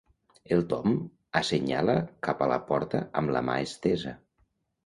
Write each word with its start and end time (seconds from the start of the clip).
El 0.55 0.63
Tom 0.71 0.95
assenyala 1.41 1.97
cap 2.29 2.41
a 2.41 2.49
la 2.55 2.57
porta 2.71 3.03
amb 3.23 3.35
la 3.37 3.47
mà 3.51 3.63
estesa. 3.67 4.17